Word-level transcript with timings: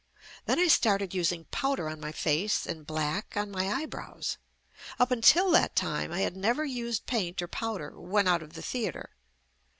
Then 0.47 0.57
I 0.57 0.67
start 0.67 1.03
ed 1.03 1.13
using 1.13 1.45
powder 1.51 1.87
on 1.87 1.99
my 1.99 2.11
face 2.11 2.65
and 2.65 2.87
black 2.87 3.37
on 3.37 3.51
my 3.51 3.67
eyebrows. 3.67 4.39
Up 4.97 5.11
until 5.11 5.51
that 5.51 5.75
time 5.75 6.11
I 6.11 6.21
had 6.21 6.35
never 6.35 6.65
used 6.65 7.05
paint 7.05 7.39
or 7.39 7.47
powder 7.47 7.91
when 7.99 8.27
out 8.27 8.41
of 8.41 8.53
the 8.53 8.63
theatre. 8.63 9.11